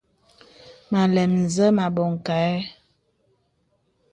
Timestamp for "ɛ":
2.51-2.53